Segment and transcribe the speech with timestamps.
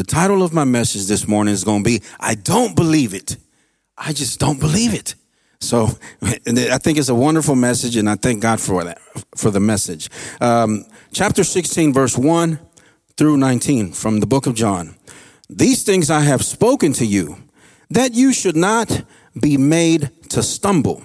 [0.00, 3.36] The title of my message this morning is going to be I Don't Believe It.
[3.98, 5.14] I just don't believe it.
[5.60, 5.88] So
[6.22, 8.98] I think it's a wonderful message, and I thank God for that,
[9.36, 10.08] for the message.
[10.40, 12.58] Um, chapter 16, verse 1
[13.18, 14.96] through 19 from the book of John.
[15.50, 17.36] These things I have spoken to you,
[17.90, 19.02] that you should not
[19.38, 21.02] be made to stumble.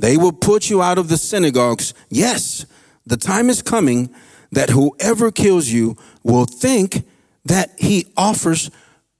[0.00, 1.94] They will put you out of the synagogues.
[2.08, 2.66] Yes,
[3.06, 4.12] the time is coming
[4.50, 7.04] that whoever kills you will think
[7.44, 8.70] that he offers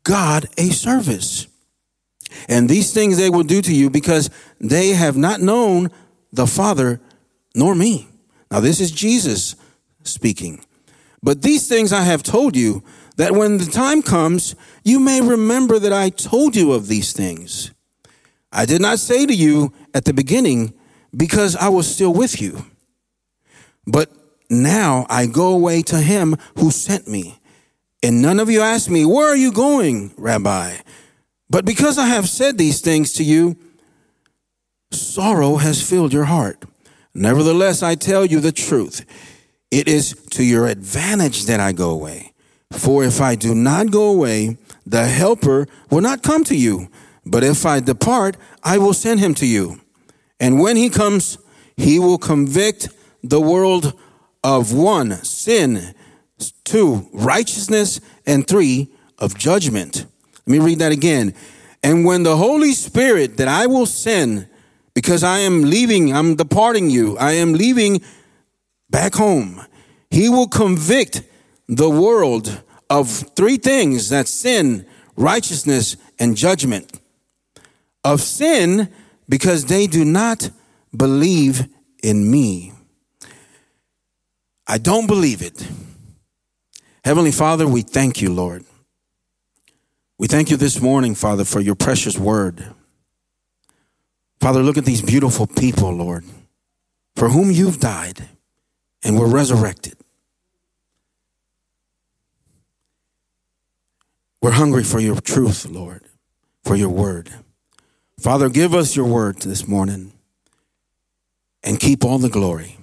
[0.05, 1.47] God a service.
[2.48, 5.91] And these things they will do to you because they have not known
[6.33, 7.00] the Father
[7.55, 8.09] nor me.
[8.50, 9.55] Now, this is Jesus
[10.02, 10.64] speaking.
[11.23, 12.83] But these things I have told you,
[13.16, 17.70] that when the time comes, you may remember that I told you of these things.
[18.50, 20.75] I did not say to you at the beginning
[21.16, 22.64] because I was still with you.
[23.86, 24.11] But
[24.48, 27.39] now I go away to him who sent me.
[28.02, 30.77] And none of you ask me, Where are you going, Rabbi?
[31.48, 33.56] But because I have said these things to you,
[34.91, 36.64] sorrow has filled your heart.
[37.14, 39.05] Nevertheless, I tell you the truth.
[39.70, 42.33] It is to your advantage that I go away.
[42.73, 46.89] For if I do not go away, the Helper will not come to you.
[47.25, 49.80] But if I depart, I will send him to you.
[50.41, 51.39] And when he comes,
[51.77, 52.89] he will convict
[53.23, 53.92] the world
[54.42, 55.95] of one, sin,
[56.51, 60.05] two, righteousness, and three, of judgment.
[60.47, 61.35] Let me read that again.
[61.83, 64.48] And when the Holy Spirit that I will send,
[64.95, 68.03] because I am leaving, I'm departing you, I am leaving
[68.91, 69.65] back home,
[70.11, 71.23] he will convict
[71.69, 74.85] the world of three things that sin,
[75.17, 77.01] righteousness, and judgment.
[78.05, 78.93] Of sin,
[79.29, 80.51] because they do not
[80.95, 81.69] believe
[82.03, 82.73] in me.
[84.67, 85.67] I don't believe it.
[87.05, 88.64] Heavenly Father, we thank you, Lord.
[90.19, 92.64] We thank you this morning, Father, for your precious word.
[94.41, 96.25] Father, look at these beautiful people, Lord,
[97.17, 98.29] for whom you've died
[99.02, 99.95] and were resurrected.
[104.40, 106.02] We're hungry for your truth, Lord,
[106.64, 107.30] for your word.
[108.19, 110.13] Father, give us your word this morning
[111.64, 112.79] and keep all the glory.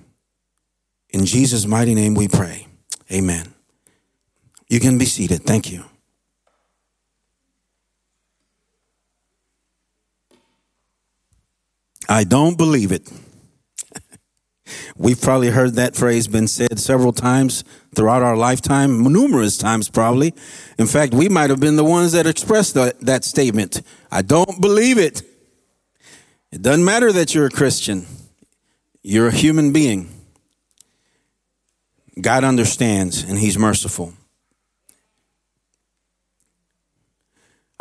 [1.09, 2.68] In Jesus' mighty name we pray.
[3.12, 3.53] Amen.
[4.69, 5.44] You can be seated.
[5.44, 5.84] Thank you.
[12.07, 13.12] I don't believe it.
[14.97, 17.63] We've probably heard that phrase been said several times
[17.96, 20.34] throughout our lifetime, numerous times probably.
[20.78, 23.81] In fact, we might have been the ones that expressed that, that statement.
[24.12, 25.24] I don't believe it.
[26.51, 28.07] It doesn't matter that you're a Christian.
[29.03, 30.09] You're a human being.
[32.19, 34.13] God understands and he's merciful.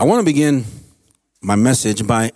[0.01, 0.65] I want to begin
[1.43, 2.31] my message by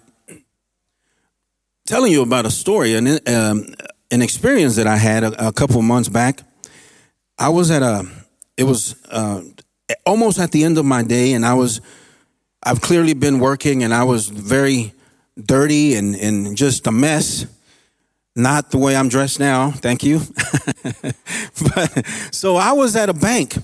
[1.87, 3.67] telling you about a story, an, um,
[4.11, 6.41] an experience that I had a, a couple months back.
[7.39, 8.05] I was at a,
[8.57, 9.43] it was uh,
[10.05, 11.81] almost at the end of my day, and I was,
[12.65, 14.93] I've clearly been working, and I was very
[15.41, 17.47] dirty and, and just a mess.
[18.35, 20.19] Not the way I'm dressed now, thank you.
[21.63, 23.57] but, so I was at a bank,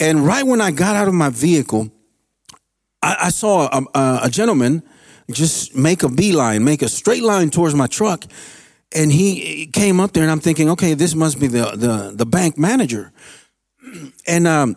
[0.00, 1.90] and right when I got out of my vehicle,
[3.04, 4.82] I, I saw a, a, a gentleman
[5.30, 8.24] just make a beeline, make a straight line towards my truck.
[8.92, 12.26] And he came up there, and I'm thinking, okay, this must be the the, the
[12.26, 13.12] bank manager.
[14.26, 14.76] And um,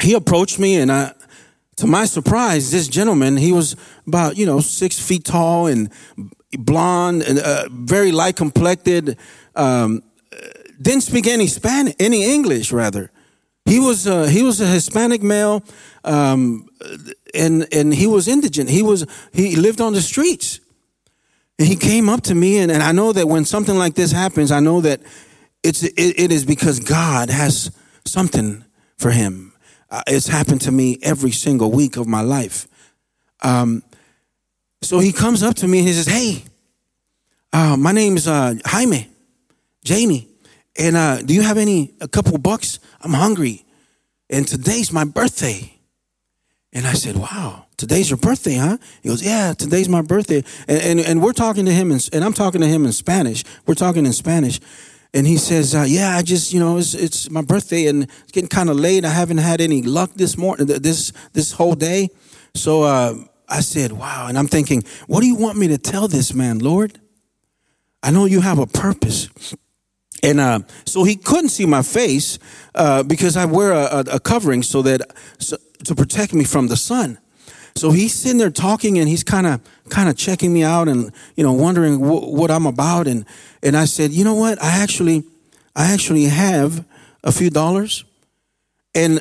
[0.00, 1.12] he approached me, and I,
[1.76, 5.90] to my surprise, this gentleman, he was about you know six feet tall and
[6.52, 9.18] blonde and uh, very light complected.
[9.56, 10.02] Um,
[10.80, 13.10] didn't speak any Spanish, any English rather.
[13.66, 15.62] He was uh, he was a Hispanic male,
[16.04, 16.68] um,
[17.34, 18.70] and and he was indigent.
[18.70, 20.60] He was he lived on the streets.
[21.58, 24.12] And he came up to me, and, and I know that when something like this
[24.12, 25.00] happens, I know that
[25.62, 27.70] it's it, it is because God has
[28.04, 28.64] something
[28.98, 29.54] for him.
[29.90, 32.68] Uh, it's happened to me every single week of my life.
[33.42, 33.82] Um,
[34.82, 36.44] so he comes up to me and he says, "Hey,
[37.52, 39.08] uh, my name is uh, Jaime,
[39.82, 40.28] Jamie,
[40.78, 42.78] and uh, do you have any a couple bucks?
[43.00, 43.64] I'm hungry,
[44.30, 45.72] and today's my birthday."
[46.72, 48.76] And I said, wow, today's your birthday, huh?
[49.02, 50.44] He goes, yeah, today's my birthday.
[50.68, 53.44] And, and, and we're talking to him, in, and I'm talking to him in Spanish.
[53.66, 54.60] We're talking in Spanish.
[55.14, 58.32] And he says, uh, yeah, I just, you know, it's, it's my birthday and it's
[58.32, 59.06] getting kind of late.
[59.06, 62.10] I haven't had any luck this morning, this, this whole day.
[62.54, 63.14] So uh,
[63.48, 64.26] I said, wow.
[64.28, 67.00] And I'm thinking, what do you want me to tell this man, Lord?
[68.02, 69.30] I know you have a purpose.
[70.22, 72.38] And uh, so he couldn't see my face
[72.74, 75.02] uh, because I wear a, a, covering so that
[75.38, 77.18] so, to protect me from the sun.
[77.74, 79.60] So he's sitting there talking, and he's kind of
[79.90, 83.06] kind of checking me out, and you know, wondering wh- what I'm about.
[83.06, 83.26] And
[83.62, 84.62] and I said, you know what?
[84.62, 85.24] I actually
[85.74, 86.84] I actually have
[87.22, 88.04] a few dollars,
[88.94, 89.20] and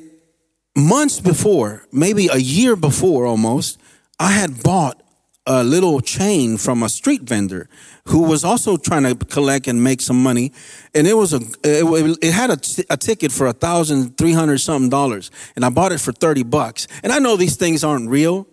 [0.75, 3.79] months before, maybe a year before, almost,
[4.19, 5.01] I had bought
[5.47, 7.69] a little chain from a street vendor
[8.07, 10.51] who was also trying to collect and make some money,
[10.93, 14.33] and it was a it, it had a, t- a ticket for a thousand three
[14.33, 16.87] hundred something dollars, and I bought it for thirty bucks.
[17.03, 18.47] And I know these things aren't real,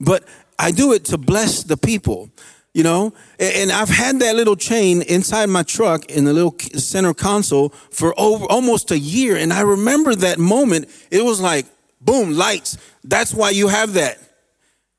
[0.00, 0.24] but
[0.58, 2.30] I do it to bless the people,
[2.74, 3.12] you know.
[3.38, 8.18] And I've had that little chain inside my truck in the little center console for
[8.18, 10.88] over almost a year, and I remember that moment.
[11.10, 11.66] It was like
[12.00, 12.78] boom, lights.
[13.04, 14.18] That's why you have that.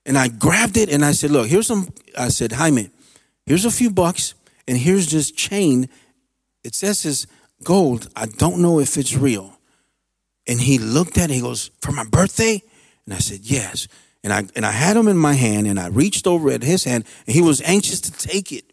[0.09, 1.87] And I grabbed it and I said, Look, here's some.
[2.17, 2.89] I said, Jaime,
[3.45, 4.33] here's a few bucks,
[4.67, 5.87] and here's this chain.
[6.63, 7.27] It says it's
[7.63, 8.09] gold.
[8.15, 9.59] I don't know if it's real.
[10.47, 12.63] And he looked at it, he goes, For my birthday?
[13.05, 13.87] And I said, Yes.
[14.23, 16.85] And I and I had him in my hand and I reached over at his
[16.85, 18.65] hand and he was anxious to take it.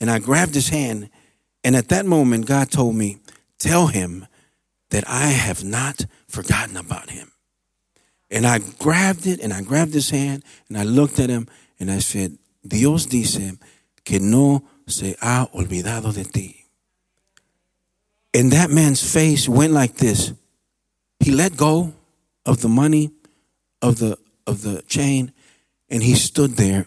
[0.00, 1.08] And I grabbed his hand.
[1.62, 3.18] And at that moment, God told me,
[3.60, 4.26] Tell him
[4.88, 7.29] that I have not forgotten about him.
[8.30, 11.48] And I grabbed it and I grabbed his hand and I looked at him
[11.78, 13.58] and I said, Dios dice
[14.04, 16.66] que no se ha olvidado de ti.
[18.32, 20.32] And that man's face went like this.
[21.18, 21.92] He let go
[22.46, 23.10] of the money
[23.82, 24.16] of the
[24.46, 25.32] of the chain
[25.88, 26.86] and he stood there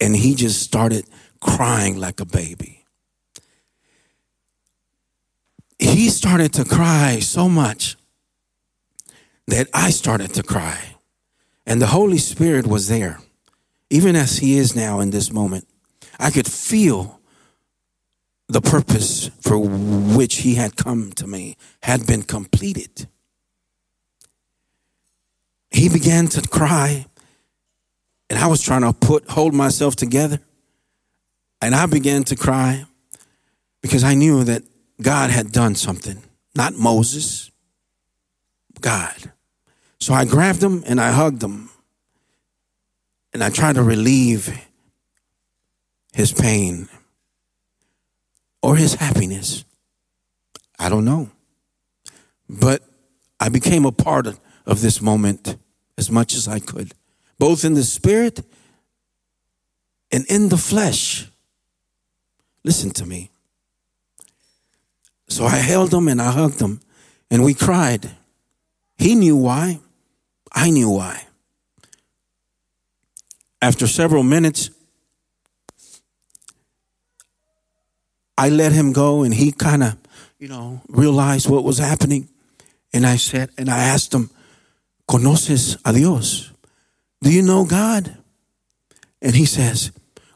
[0.00, 1.06] and he just started
[1.40, 2.84] crying like a baby.
[5.78, 7.96] He started to cry so much
[9.46, 10.96] that I started to cry.
[11.66, 13.20] And the Holy Spirit was there,
[13.90, 15.66] even as He is now in this moment.
[16.18, 17.20] I could feel
[18.48, 23.08] the purpose for which He had come to me had been completed.
[25.70, 27.06] He began to cry,
[28.30, 30.40] and I was trying to put hold myself together.
[31.60, 32.84] And I began to cry
[33.80, 34.62] because I knew that
[35.00, 36.22] God had done something,
[36.54, 37.50] not Moses,
[38.80, 39.32] God.
[39.98, 41.70] So I grabbed him and I hugged him.
[43.32, 44.56] And I tried to relieve
[46.12, 46.88] his pain
[48.62, 49.64] or his happiness.
[50.78, 51.30] I don't know.
[52.48, 52.82] But
[53.40, 54.26] I became a part
[54.66, 55.56] of this moment
[55.98, 56.92] as much as I could,
[57.38, 58.40] both in the spirit
[60.12, 61.28] and in the flesh.
[62.62, 63.30] Listen to me.
[65.28, 66.80] So I held him and I hugged him
[67.30, 68.10] and we cried.
[68.96, 69.80] He knew why.
[70.54, 71.26] I knew why.
[73.60, 74.70] After several minutes,
[78.38, 79.96] I let him go and he kind of,
[80.38, 82.28] you know, realized what was happening.
[82.92, 84.30] And I said, and I asked him,
[85.08, 86.52] ¿Conoces a Dios?
[87.20, 88.16] Do you know God?
[89.20, 89.92] And he says,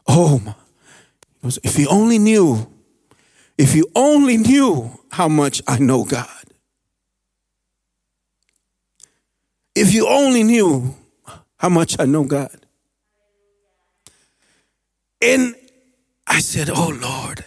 [0.07, 0.55] Oh,
[1.63, 2.67] if you only knew,
[3.57, 6.38] if you only knew how much I know God.
[9.79, 10.93] If you only knew
[11.55, 12.65] how much I know God.
[15.21, 15.55] And
[16.27, 17.45] I said, Oh Lord.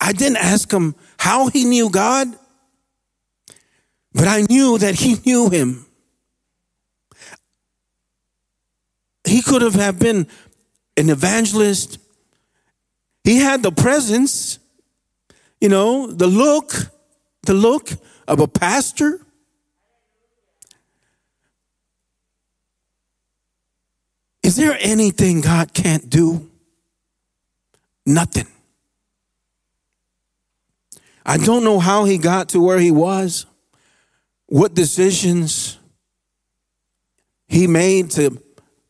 [0.00, 2.28] I didn't ask him how he knew God,
[4.12, 5.86] but I knew that he knew him.
[9.24, 10.26] He could have been
[10.96, 11.98] an evangelist.
[13.22, 14.58] He had the presence,
[15.60, 16.72] you know, the look,
[17.42, 17.90] the look
[18.26, 19.25] of a pastor.
[24.56, 26.50] Is there anything God can't do?
[28.06, 28.46] Nothing.
[31.26, 33.44] I don't know how he got to where he was,
[34.46, 35.78] what decisions
[37.46, 38.42] he made to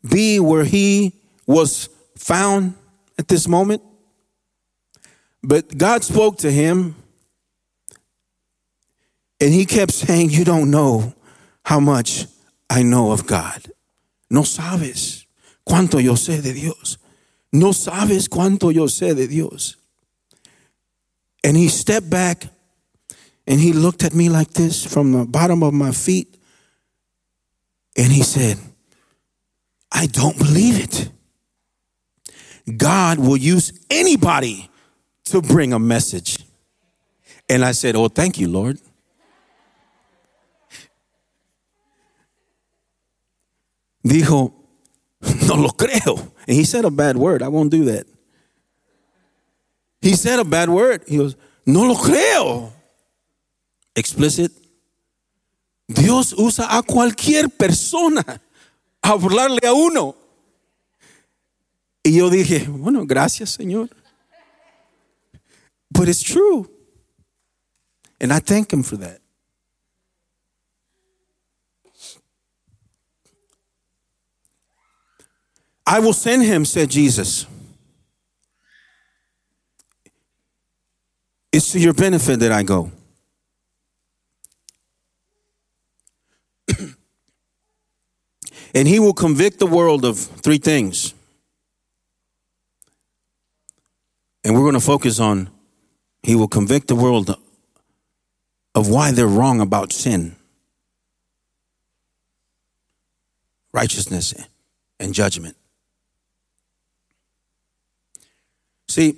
[0.09, 1.15] be where he
[1.49, 2.75] was found
[3.19, 3.83] at this moment.
[5.43, 6.95] But God spoke to him,
[9.41, 11.13] and he kept saying, You don't know
[11.65, 12.27] how much
[12.71, 13.73] I know of God.
[14.31, 15.26] No sabes
[15.67, 16.99] cuánto yo sé de Dios.
[17.53, 19.77] No sabes cuánto yo sé de Dios.
[21.45, 22.49] And he stepped back
[23.47, 26.37] and he looked at me like this from the bottom of my feet.
[27.97, 28.59] And he said,
[29.93, 31.11] I don't believe it.
[32.77, 34.69] God will use anybody
[35.27, 36.39] to bring a message.
[37.49, 38.79] And I said, Oh, thank you, Lord.
[44.05, 44.53] Dijo,
[45.47, 46.33] No lo creo.
[46.47, 47.43] And he said a bad word.
[47.43, 48.07] I won't do that.
[50.01, 51.03] He said a bad word.
[51.07, 52.73] He goes, No lo creo.
[53.95, 54.53] Explicit.
[55.89, 58.23] Dios usa a cualquier persona
[59.03, 60.17] a hablarle a uno.
[62.03, 63.89] Y yo dije, bueno, gracias, Señor.
[65.91, 66.69] But it's true.
[68.21, 69.21] And I thank him for that.
[75.87, 77.47] I will send him, said Jesus.
[81.53, 82.91] It's to your benefit that I go.
[88.75, 91.15] and he will convict the world of three things.
[94.43, 95.51] And we're going to focus on
[96.23, 97.39] he will convict the world
[98.75, 100.35] of why they're wrong about sin,
[103.73, 104.35] righteousness,
[104.99, 105.57] and judgment.
[108.89, 109.17] See,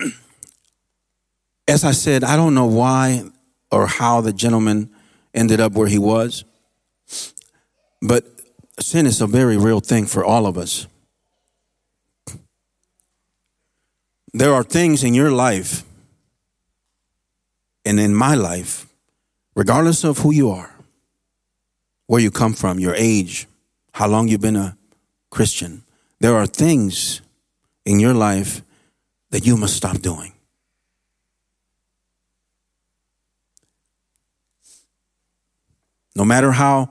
[1.68, 3.24] as I said, I don't know why
[3.70, 4.90] or how the gentleman
[5.34, 6.44] ended up where he was,
[8.02, 8.24] but
[8.80, 10.86] sin is a very real thing for all of us.
[14.32, 15.84] There are things in your life
[17.84, 18.86] and in my life,
[19.54, 20.70] regardless of who you are,
[22.06, 23.46] where you come from, your age,
[23.92, 24.76] how long you've been a
[25.30, 25.82] Christian,
[26.20, 27.20] there are things
[27.90, 28.62] in your life
[29.30, 30.32] that you must stop doing.
[36.14, 36.90] No matter how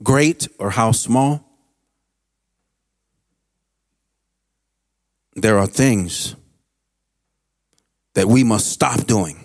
[0.00, 1.44] great or how small,
[5.34, 6.36] there are things
[8.14, 9.42] that we must stop doing.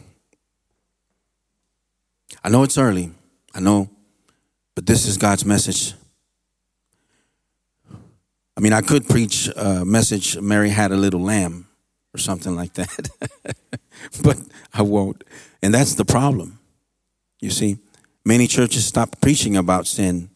[2.44, 3.12] I know it's early,
[3.56, 3.90] I know,
[4.76, 5.96] but this is God's message.
[8.62, 11.66] I mean, I could preach a message, Mary had a little lamb
[12.14, 13.10] or something like that,
[14.24, 14.38] but
[14.72, 15.24] I won't.
[15.64, 16.60] And that's the problem.
[17.40, 17.80] You see,
[18.24, 20.30] many churches stop preaching about sin.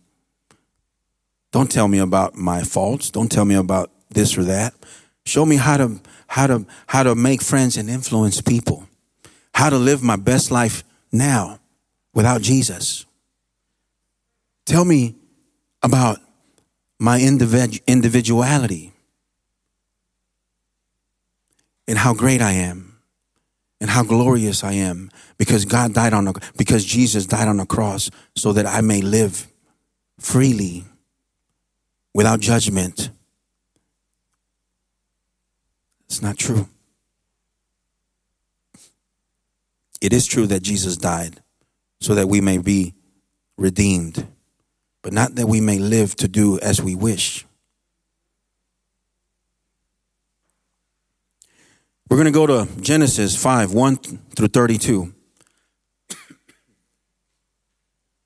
[1.51, 3.11] Don't tell me about my faults.
[3.11, 4.73] Don't tell me about this or that.
[5.27, 8.87] Show me how to how to how to make friends and influence people.
[9.53, 11.59] How to live my best life now
[12.11, 13.05] without Jesus.
[14.65, 15.13] Tell me
[15.83, 16.17] about
[17.05, 18.91] my individuality
[21.87, 22.97] and how great I am
[23.79, 27.65] and how glorious I am because God died on the, because Jesus died on the
[27.65, 29.47] cross so that I may live
[30.19, 30.85] freely
[32.13, 33.11] without judgment
[36.15, 36.69] it's not true.
[40.01, 41.41] It is true that Jesus died
[41.99, 42.93] so that we may be
[43.57, 44.27] redeemed,
[45.05, 47.45] but not that we may live to do as we wish.
[52.09, 55.13] We're going to go to Genesis 5 1 through 32.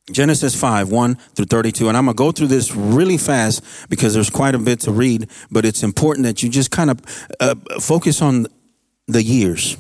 [0.09, 1.89] Genesis 5, 1 through 32.
[1.89, 4.91] And I'm going to go through this really fast because there's quite a bit to
[4.93, 8.47] read, but it's important that you just kind of uh, focus on
[9.05, 9.75] the years.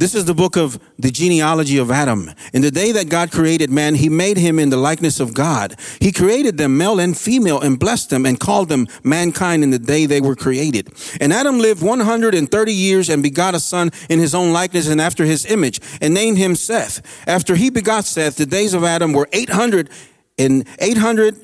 [0.00, 2.30] This is the book of the genealogy of Adam.
[2.54, 5.76] In the day that God created man, he made him in the likeness of God.
[6.00, 9.78] He created them male and female and blessed them and called them mankind in the
[9.78, 10.88] day they were created.
[11.20, 15.26] And Adam lived 130 years and begot a son in his own likeness and after
[15.26, 17.02] his image and named him Seth.
[17.28, 19.90] After he begot Seth, the days of Adam were 800
[20.38, 21.36] and 800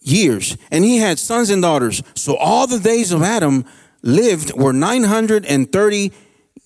[0.00, 2.02] years and he had sons and daughters.
[2.16, 3.64] So all the days of Adam
[4.02, 6.12] lived were 930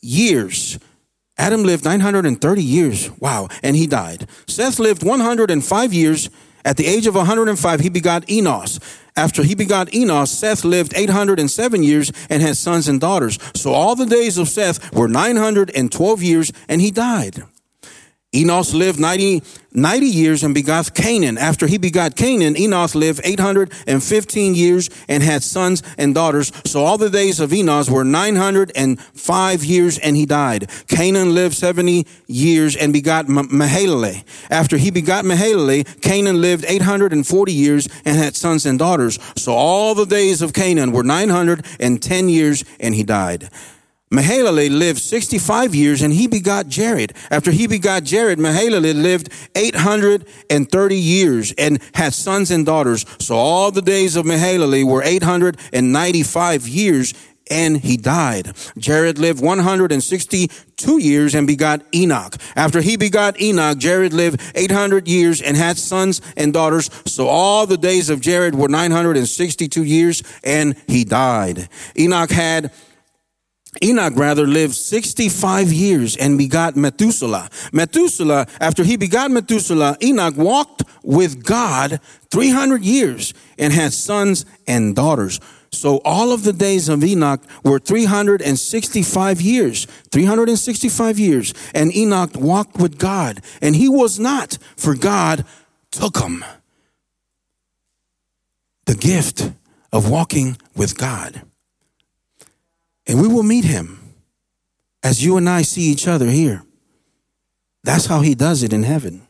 [0.00, 0.78] years.
[1.36, 3.10] Adam lived 930 years.
[3.18, 3.48] Wow.
[3.62, 4.28] And he died.
[4.46, 6.30] Seth lived 105 years.
[6.64, 8.80] At the age of 105, he begot Enos.
[9.16, 13.38] After he begot Enos, Seth lived 807 years and had sons and daughters.
[13.54, 17.44] So all the days of Seth were 912 years and he died.
[18.34, 21.38] Enos lived 90, 90 years and begot Canaan.
[21.38, 26.50] After he begot Canaan, Enos lived 815 years and had sons and daughters.
[26.64, 30.68] So all the days of Enos were 905 years and he died.
[30.88, 34.24] Canaan lived 70 years and begot Mahalalel.
[34.50, 39.18] After he begot Mahalalel, Canaan lived 840 years and had sons and daughters.
[39.36, 43.48] So all the days of Canaan were 910 years and he died.
[44.14, 47.12] Mahalalel lived 65 years and he begot Jared.
[47.30, 53.04] After he begot Jared, Mahalalel lived 830 years and had sons and daughters.
[53.18, 57.14] So all the days of Mahalalel were 895 years
[57.50, 58.52] and he died.
[58.78, 62.36] Jared lived 162 years and begot Enoch.
[62.56, 66.88] After he begot Enoch, Jared lived 800 years and had sons and daughters.
[67.06, 71.68] So all the days of Jared were 962 years and he died.
[71.98, 72.72] Enoch had
[73.82, 77.50] Enoch rather lived 65 years and begot Methuselah.
[77.72, 82.00] Methuselah, after he begot Methuselah, Enoch walked with God
[82.30, 85.40] 300 years and had sons and daughters.
[85.70, 91.52] So all of the days of Enoch were 365 years, 365 years.
[91.74, 95.44] And Enoch walked with God and he was not, for God
[95.90, 96.44] took him.
[98.86, 99.50] The gift
[99.92, 101.42] of walking with God.
[103.06, 104.00] And we will meet him
[105.02, 106.64] as you and I see each other here.
[107.82, 109.26] That's how he does it in heaven.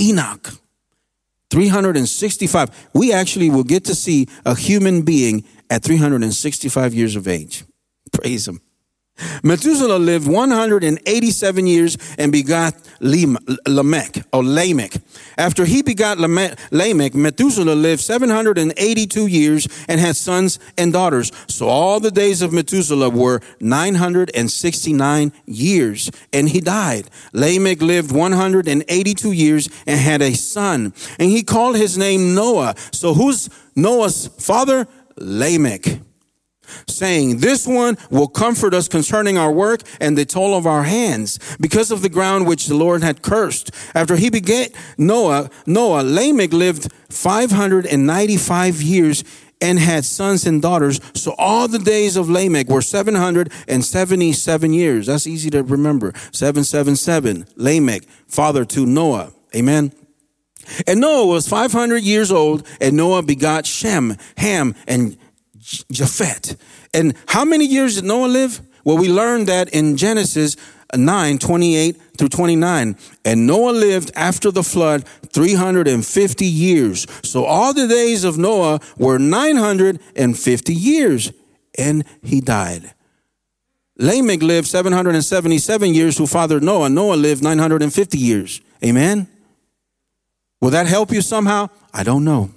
[0.00, 0.52] Enoch,
[1.50, 2.88] 365.
[2.94, 7.64] We actually will get to see a human being at 365 years of age.
[8.12, 8.60] Praise him.
[9.44, 14.94] Methuselah lived 187 years and begot Lamech, or Lamech.
[15.36, 21.30] After he begot Lamech, Methuselah lived 782 years and had sons and daughters.
[21.46, 27.10] So all the days of Methuselah were 969 years, and he died.
[27.32, 32.74] Lamech lived 182 years and had a son, and he called his name Noah.
[32.92, 34.88] So who's Noah's father?
[35.16, 36.00] Lamech
[36.86, 41.38] saying, This one will comfort us concerning our work and the toil of our hands,
[41.60, 43.70] because of the ground which the Lord had cursed.
[43.94, 49.24] After he begat Noah, Noah, Lamech lived 595 years
[49.60, 51.00] and had sons and daughters.
[51.14, 55.06] So all the days of Lamech were 777 years.
[55.06, 56.12] That's easy to remember.
[56.32, 57.46] 777.
[57.56, 59.32] Lamech, father to Noah.
[59.54, 59.92] Amen.
[60.86, 65.16] And Noah was 500 years old, and Noah begot Shem, Ham, and
[65.90, 66.56] Japheth.
[66.92, 68.60] And how many years did Noah live?
[68.84, 70.56] Well, we learned that in Genesis
[70.94, 72.96] 9, 28 through 29.
[73.24, 77.06] And Noah lived after the flood 350 years.
[77.22, 81.32] So all the days of Noah were 950 years.
[81.76, 82.92] And he died.
[83.96, 86.90] Lamech lived 777 years who fathered Noah.
[86.90, 88.60] Noah lived 950 years.
[88.84, 89.28] Amen?
[90.60, 91.68] Will that help you somehow?
[91.92, 92.50] I don't know.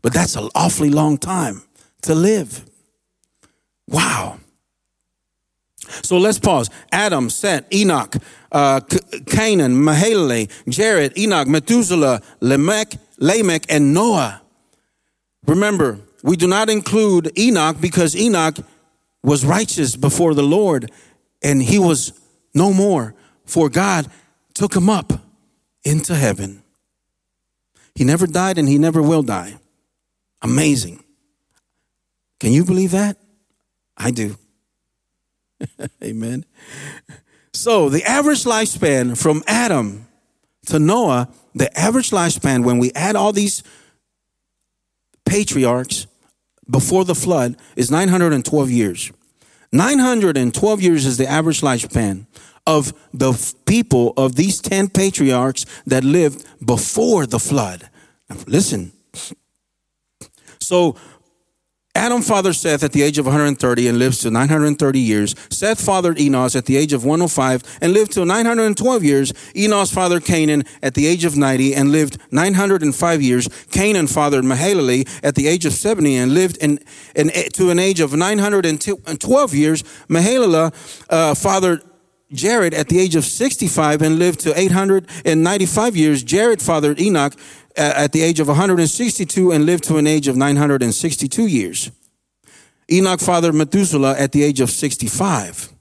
[0.00, 1.62] But that's an awfully long time
[2.04, 2.64] to live.
[3.88, 4.38] Wow.
[6.02, 6.70] So let's pause.
[6.90, 8.16] Adam, Seth, Enoch,
[8.50, 8.80] uh,
[9.26, 14.42] Canaan, Mahalalel, Jared, Enoch, Methuselah, Lamech, Lamech, and Noah.
[15.46, 18.56] Remember, we do not include Enoch because Enoch
[19.22, 20.90] was righteous before the Lord
[21.42, 22.12] and he was
[22.54, 23.14] no more,
[23.44, 24.10] for God
[24.54, 25.12] took him up
[25.84, 26.62] into heaven.
[27.94, 29.58] He never died and he never will die.
[30.40, 31.03] Amazing.
[32.44, 33.16] Can you believe that?
[33.96, 34.36] I do.
[36.04, 36.44] Amen.
[37.54, 40.06] So, the average lifespan from Adam
[40.66, 43.62] to Noah, the average lifespan, when we add all these
[45.24, 46.06] patriarchs
[46.68, 49.10] before the flood, is 912 years.
[49.72, 52.26] 912 years is the average lifespan
[52.66, 57.88] of the people of these 10 patriarchs that lived before the flood.
[58.28, 58.92] Now, listen.
[60.60, 60.96] So,
[61.96, 65.34] Adam fathered Seth at the age of 130 and lives to 930 years.
[65.48, 69.32] Seth fathered Enos at the age of 105 and lived to 912 years.
[69.54, 73.48] Enos fathered Canaan at the age of 90 and lived 905 years.
[73.70, 76.80] Canaan fathered Mahalalel at the age of 70 and lived in,
[77.14, 79.82] in to an age of 912 years.
[80.08, 80.74] Mahalalel
[81.10, 81.82] uh, fathered
[82.32, 86.22] Jared at the age of 65 and lived to 895 years.
[86.22, 87.34] Jared fathered Enoch
[87.76, 91.90] uh, at the age of 162 and lived to an age of 962 years.
[92.90, 95.73] Enoch fathered Methuselah at the age of 65.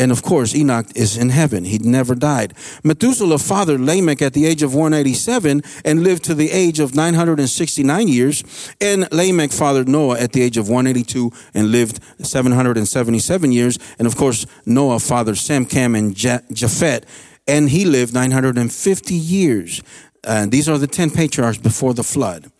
[0.00, 1.64] And of course, Enoch is in heaven.
[1.64, 2.54] He never died.
[2.82, 8.08] Methuselah fathered Lamech at the age of 187 and lived to the age of 969
[8.08, 8.72] years.
[8.80, 13.78] And Lamech fathered Noah at the age of 182 and lived 777 years.
[13.98, 17.04] And of course, Noah fathered Sem, Cam, and Japheth,
[17.46, 19.82] and he lived 950 years.
[20.24, 22.50] Uh, these are the 10 patriarchs before the flood.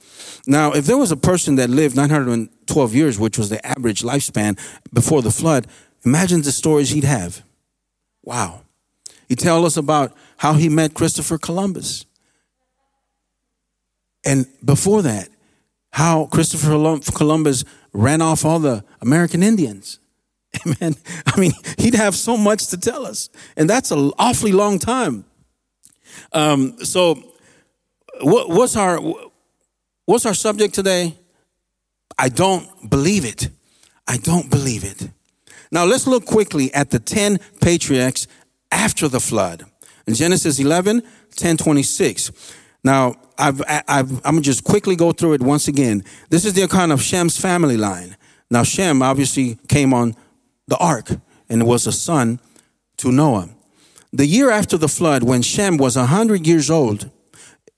[0.47, 4.59] Now, if there was a person that lived 912 years, which was the average lifespan
[4.93, 5.67] before the flood,
[6.05, 7.43] imagine the stories he'd have.
[8.23, 8.63] Wow.
[9.29, 12.05] He tell us about how he met Christopher Columbus.
[14.25, 15.29] And before that,
[15.93, 19.99] how Christopher Columbus ran off all the American Indians.
[20.67, 20.95] Amen.
[21.27, 23.29] I mean, he'd have so much to tell us.
[23.57, 25.25] And that's an awfully long time.
[26.33, 27.23] Um, so
[28.21, 29.01] what, what's our
[30.07, 31.17] what's our subject today?
[32.19, 33.49] I don't believe it.
[34.07, 35.09] I don't believe it.
[35.71, 38.27] Now let's look quickly at the 10 patriarchs
[38.71, 39.65] after the flood.
[40.07, 41.03] In Genesis 11,
[41.37, 42.33] 10, 26.
[42.83, 46.03] Now, I've, I've, I'm gonna just quickly go through it once again.
[46.31, 48.17] This is the account of Shem's family line.
[48.51, 50.17] Now, Shem obviously came on
[50.67, 51.11] the ark
[51.49, 52.41] and was a son
[52.99, 53.51] to Noah.
[54.13, 57.11] The year after the flood, when Shem was a hundred years old,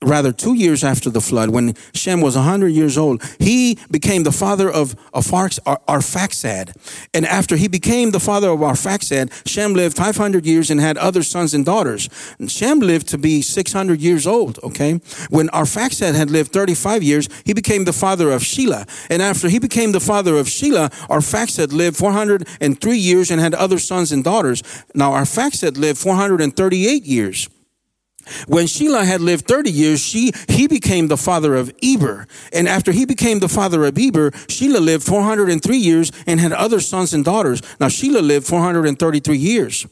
[0.03, 4.33] rather two years after the flood, when Shem was 100 years old, he became the
[4.33, 6.75] father of Arphaxad.
[7.15, 11.23] And after he became the father of Arphaxad, Shem lived 500 years and had other
[11.23, 12.09] sons and daughters.
[12.39, 15.01] And Shem lived to be 600 years old, okay?
[15.31, 18.89] When Arphaxad had lived 35 years, he became the father of Shelah.
[19.11, 23.79] And after he became the father of Shelah, Arphaxad lived 403 years and had other
[23.79, 24.63] sons and daughters.
[24.95, 27.49] Now Arphaxad lived 438 years.
[28.47, 32.27] When Shelah had lived 30 years, she, he became the father of Eber.
[32.53, 36.81] And after he became the father of Eber, Shelah lived 403 years and had other
[36.81, 37.63] sons and daughters.
[37.81, 39.87] Now Shelah lived 433 years.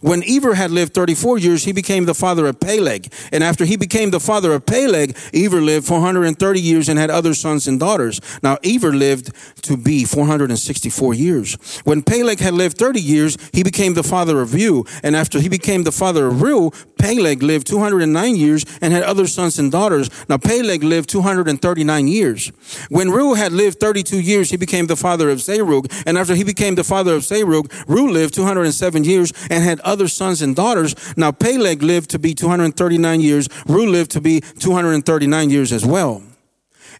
[0.00, 3.12] When Eber had lived 34 years, he became the father of Peleg.
[3.32, 7.34] And after he became the father of Peleg, Eber lived 430 years and had other
[7.34, 8.20] sons and daughters.
[8.42, 11.54] Now Eber lived to be 464 years.
[11.84, 14.88] When Peleg had lived 30 years, he became the father of Reu.
[15.02, 19.26] And after he became the father of Reu, Peleg lived 209 years and had other
[19.26, 20.08] sons and daughters.
[20.28, 22.52] Now Peleg lived 239 years.
[22.88, 25.92] When Reu had lived 32 years, he became the father of Serug.
[26.06, 29.80] And after he became the father of Serug, Reu lived 207 years and had had
[29.80, 30.94] other sons and daughters.
[31.16, 33.48] Now Peleg lived to be 239 years.
[33.66, 36.22] Reu lived to be 239 years as well.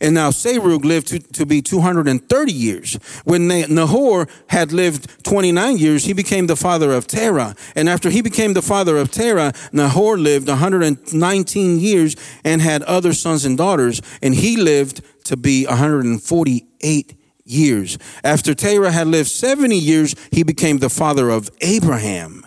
[0.00, 2.94] And now Serug lived to, to be 230 years.
[3.22, 7.54] When Nahor had lived 29 years, he became the father of Terah.
[7.76, 13.12] And after he became the father of Terah, Nahor lived 119 years and had other
[13.12, 14.02] sons and daughters.
[14.20, 17.98] And he lived to be 148 years.
[18.24, 22.43] After Terah had lived 70 years, he became the father of Abraham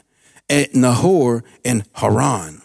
[0.49, 2.61] at Nahor and Haran.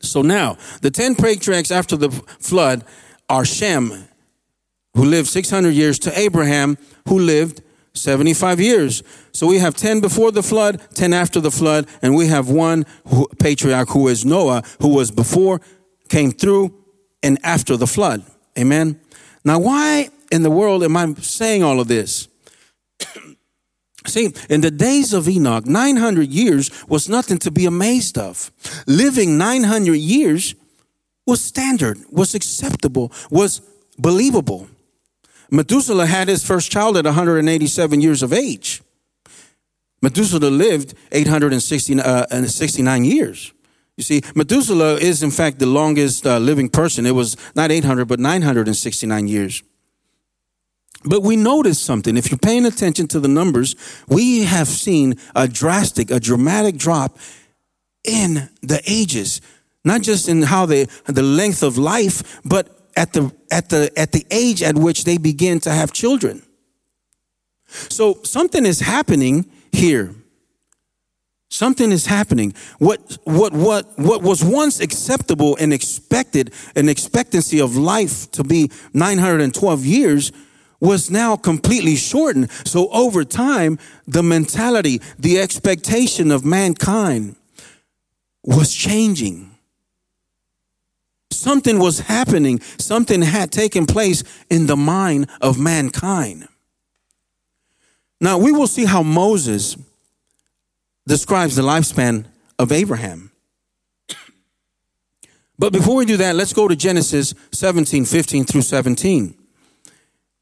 [0.00, 2.84] So now, the 10 patriarchs after the flood
[3.28, 4.08] are Shem,
[4.94, 6.76] who lived 600 years, to Abraham,
[7.08, 7.62] who lived
[7.94, 9.02] 75 years.
[9.32, 12.84] So we have 10 before the flood, 10 after the flood, and we have one
[13.08, 15.60] who, patriarch who is Noah, who was before,
[16.08, 16.74] came through,
[17.22, 18.24] and after the flood.
[18.58, 19.00] Amen.
[19.44, 22.28] Now, why in the world am I saying all of this?
[24.06, 28.50] See, in the days of Enoch, 900 years was nothing to be amazed of.
[28.86, 30.54] Living 900 years
[31.26, 33.62] was standard, was acceptable, was
[33.98, 34.68] believable.
[35.50, 38.82] Methuselah had his first child at 187 years of age.
[40.02, 43.52] Methuselah lived 869 uh, years.
[43.96, 47.06] You see, Methuselah is in fact the longest uh, living person.
[47.06, 49.62] It was not 800, but 969 years.
[51.04, 52.16] But we notice something.
[52.16, 53.76] If you're paying attention to the numbers,
[54.08, 57.18] we have seen a drastic, a dramatic drop
[58.04, 59.40] in the ages,
[59.84, 64.12] not just in how they, the length of life, but at the, at the, at
[64.12, 66.42] the age at which they begin to have children.
[67.66, 70.14] So something is happening here.
[71.50, 72.54] Something is happening.
[72.78, 78.70] What, what, what, what was once acceptable and expected, an expectancy of life to be
[78.92, 80.32] 912 years,
[80.80, 82.50] was now completely shortened.
[82.64, 87.36] So over time, the mentality, the expectation of mankind
[88.42, 89.50] was changing.
[91.30, 92.60] Something was happening.
[92.78, 96.48] Something had taken place in the mind of mankind.
[98.20, 99.76] Now we will see how Moses
[101.06, 102.26] describes the lifespan
[102.58, 103.30] of Abraham.
[105.58, 109.34] But before we do that, let's go to Genesis 17, 15 through 17.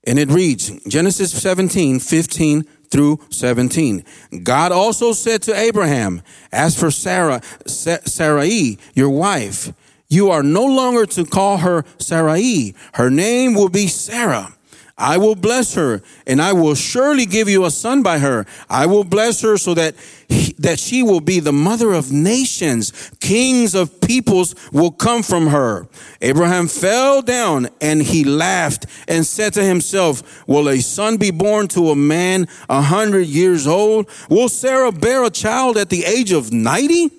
[0.05, 4.05] And it reads Genesis 17, 15 through 17.
[4.43, 9.73] God also said to Abraham, As for Sarah, Sarai, your wife,
[10.09, 12.75] you are no longer to call her Sarai.
[12.95, 14.55] Her name will be Sarah.
[15.03, 18.47] I will bless her and I will surely give you a son by her.
[18.71, 19.97] I will bless her so that
[20.29, 22.93] he, that she will be the mother of nations.
[23.19, 25.89] Kings of peoples will come from her.
[26.21, 31.67] Abraham fell down and he laughed and said to himself, will a son be born
[31.69, 34.09] to a man a hundred years old?
[34.31, 37.11] Will Sarah bear a child at the age of 90?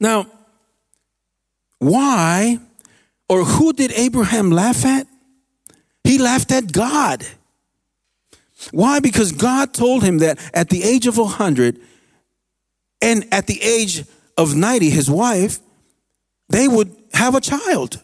[0.00, 0.26] Now,
[1.78, 2.58] why
[3.28, 5.06] or who did Abraham laugh at?
[6.04, 7.26] He laughed at God.
[8.72, 9.00] Why?
[9.00, 11.80] Because God told him that at the age of 100
[13.00, 14.04] and at the age
[14.36, 15.60] of 90, his wife,
[16.48, 18.02] they would have a child.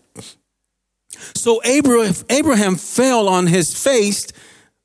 [1.35, 4.29] So Abraham fell on his face,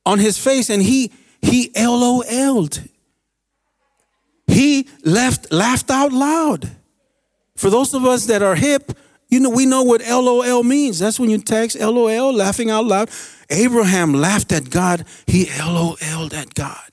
[0.06, 2.84] on his face, and he he LOL'd.
[4.48, 6.70] He left laughed out loud.
[7.56, 8.98] For those of us that are hip,
[9.32, 11.00] you know, we know what LOL means.
[11.00, 13.10] That's when you text LOL, laughing out loud.
[13.50, 15.06] Abraham laughed at God.
[15.26, 16.92] He LOL'd at God.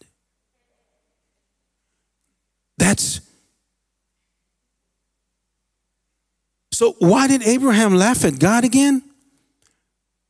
[2.78, 3.20] That's
[6.70, 9.02] so why did Abraham laugh at God again?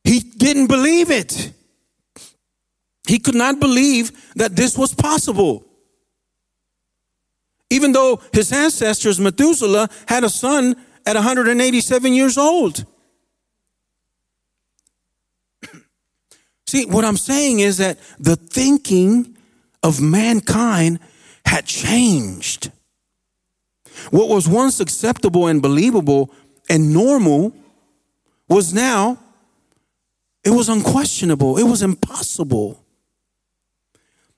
[0.03, 1.53] He didn't believe it.
[3.07, 5.63] He could not believe that this was possible.
[7.69, 10.75] Even though his ancestors, Methuselah, had a son
[11.09, 12.85] at 187 years old.
[16.67, 19.35] See, what I'm saying is that the thinking
[19.81, 20.99] of mankind
[21.45, 22.71] had changed.
[24.11, 26.31] What was once acceptable and believable
[26.69, 27.55] and normal
[28.47, 29.17] was now,
[30.43, 32.83] it was unquestionable, it was impossible.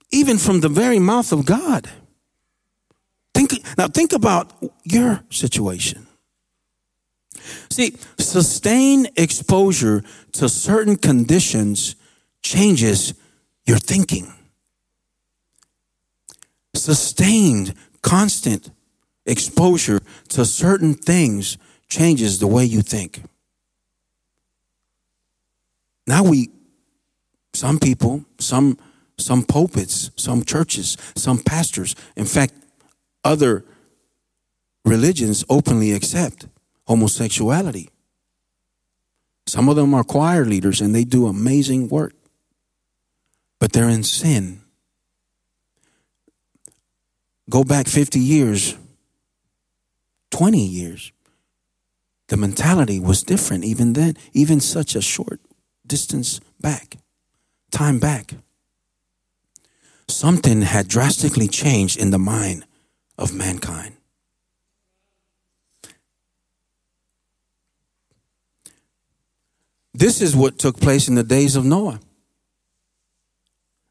[0.09, 1.89] Even from the very mouth of God.
[3.33, 4.53] Think, now, think about
[4.85, 6.07] your situation.
[7.69, 11.95] See, sustained exposure to certain conditions
[12.41, 13.13] changes
[13.65, 14.33] your thinking.
[16.73, 18.71] Sustained, constant
[19.25, 23.21] exposure to certain things changes the way you think.
[26.07, 26.49] Now we,
[27.53, 28.77] some people, some
[29.17, 32.53] some pulpits, some churches, some pastors, in fact,
[33.23, 33.63] other
[34.83, 36.47] religions openly accept
[36.87, 37.89] homosexuality.
[39.47, 42.13] Some of them are choir leaders and they do amazing work
[43.61, 44.59] but they're in sin.
[47.47, 48.75] Go back 50 years,
[50.31, 51.11] 20 years.
[52.29, 55.39] The mentality was different even then, even such a short
[55.85, 56.97] distance back,
[57.69, 58.33] time back.
[60.07, 62.65] Something had drastically changed in the mind
[63.15, 63.95] of mankind.
[69.93, 71.99] This is what took place in the days of Noah.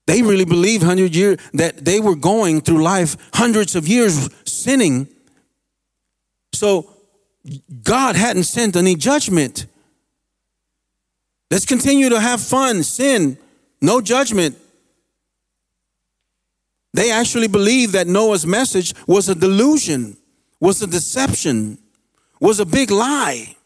[0.07, 5.09] They really believed hundred years that they were going through life hundreds of years sinning.
[6.53, 6.91] So
[7.83, 9.67] God hadn't sent any judgment.
[11.51, 13.39] Let's continue to have fun, sin,
[13.81, 14.57] no judgment.
[16.93, 20.17] They actually believed that Noah's message was a delusion,
[20.61, 21.79] was a deception,
[22.41, 23.57] was a big lie.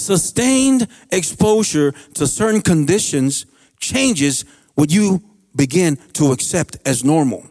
[0.00, 3.46] Sustained exposure to certain conditions
[3.78, 5.22] changes what you
[5.54, 7.46] begin to accept as normal?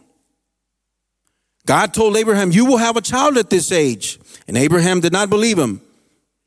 [1.66, 4.18] God told Abraham, You will have a child at this age.
[4.48, 5.80] And Abraham did not believe him.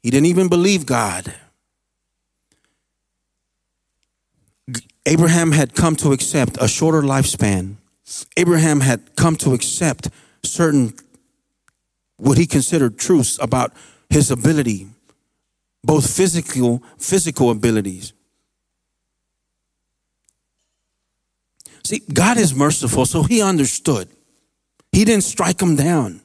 [0.01, 1.33] He didn't even believe God.
[5.05, 7.75] Abraham had come to accept a shorter lifespan.
[8.37, 10.09] Abraham had come to accept
[10.43, 10.93] certain,
[12.17, 13.73] what he considered truths about
[14.09, 14.87] his ability,
[15.83, 18.13] both physical, physical abilities
[21.83, 24.07] See, God is merciful, so he understood.
[24.91, 26.21] He didn't strike him down.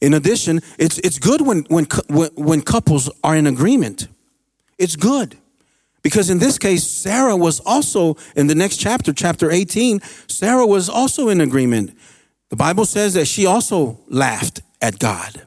[0.00, 4.08] In addition, it's, it's good when, when, when couples are in agreement.
[4.78, 5.36] It's good.
[6.02, 10.88] Because in this case, Sarah was also, in the next chapter, chapter 18, Sarah was
[10.88, 11.96] also in agreement.
[12.50, 15.42] The Bible says that she also laughed at God.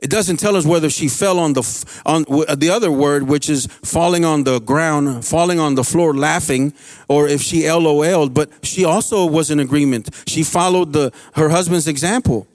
[0.00, 1.62] It doesn't tell us whether she fell on the
[2.06, 2.24] on
[2.58, 6.72] the other word, which is falling on the ground, falling on the floor, laughing,
[7.08, 8.32] or if she LOL'd.
[8.32, 10.08] But she also was in agreement.
[10.26, 12.46] She followed the her husband's example.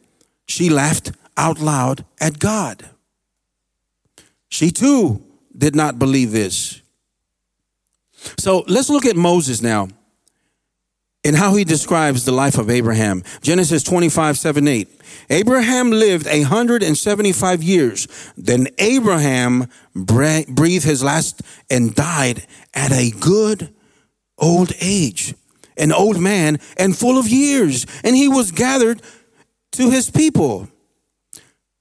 [0.48, 2.90] She laughed out loud at God.
[4.50, 5.24] She too
[5.56, 6.82] did not believe this.
[8.40, 9.90] So let's look at Moses now
[11.26, 13.24] and how he describes the life of Abraham.
[13.42, 15.02] Genesis 25, 7, 8.
[15.32, 18.08] Abraham lived 175 years.
[18.38, 23.74] Then Abraham breathed his last and died at a good
[24.38, 25.34] old age,
[25.78, 27.88] an old man and full of years.
[28.04, 29.02] And he was gathered
[29.74, 30.70] to his people.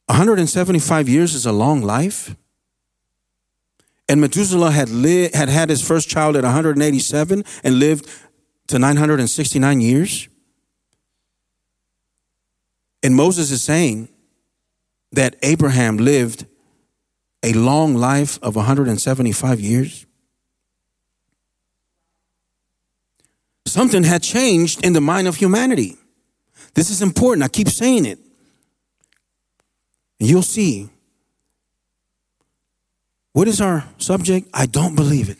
[0.07, 2.35] 175 years is a long life.
[4.09, 4.89] And Methuselah had,
[5.35, 8.07] had had his first child at 187 and lived
[8.69, 10.29] to 969 years?
[13.03, 14.09] And Moses is saying
[15.13, 16.47] that Abraham lived
[17.43, 20.07] a long life of 175 years.
[23.67, 25.97] Something had changed in the mind of humanity.
[26.75, 27.45] This is important.
[27.45, 28.19] I keep saying it.
[30.19, 30.89] You'll see.
[33.33, 34.49] What is our subject?
[34.55, 35.39] I don't believe it.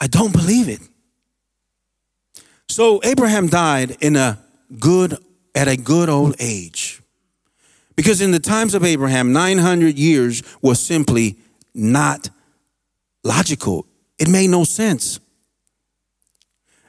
[0.00, 0.80] I don't believe it.
[2.74, 4.40] So Abraham died in a
[4.80, 5.16] good
[5.54, 7.00] at a good old age.
[7.94, 11.38] Because in the times of Abraham, 900 years was simply
[11.72, 12.30] not
[13.22, 13.86] logical.
[14.18, 15.20] It made no sense.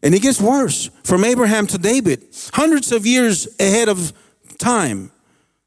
[0.01, 4.11] And it gets worse from Abraham to David, hundreds of years ahead of
[4.57, 5.11] time.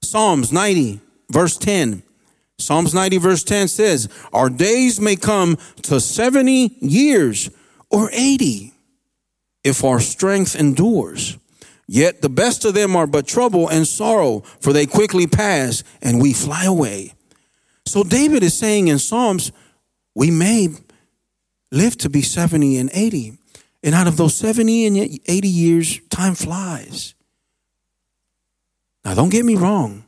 [0.03, 0.99] Psalms 90,
[1.31, 2.03] verse 10.
[2.59, 7.51] Psalms 90, verse 10 says, Our days may come to 70 years
[7.89, 8.73] or 80
[9.65, 11.39] if our strength endures.
[11.87, 16.21] Yet the best of them are but trouble and sorrow, for they quickly pass and
[16.21, 17.15] we fly away.
[17.87, 19.51] So David is saying in Psalms,
[20.15, 20.69] we may
[21.73, 23.39] live to be 70 and 80.
[23.83, 27.15] And out of those 70 and 80 years, time flies.
[29.05, 30.05] Now, don't get me wrong.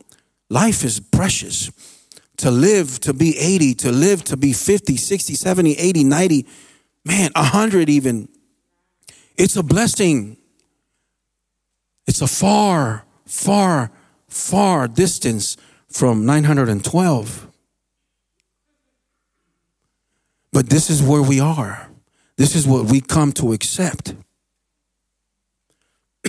[0.51, 1.71] Life is precious.
[2.39, 6.47] To live to be 80, to live to be 50, 60, 70, 80, 90,
[7.05, 8.29] man, 100 even.
[9.41, 10.37] It's a blessing.
[12.07, 13.91] It's a far, far,
[14.29, 15.57] far distance
[15.89, 17.47] from 912.
[20.53, 21.89] But this is where we are.
[22.37, 24.15] This is what we come to accept.